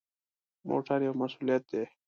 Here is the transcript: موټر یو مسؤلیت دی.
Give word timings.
موټر 0.67 0.99
یو 1.07 1.13
مسؤلیت 1.21 1.63
دی. 1.71 1.83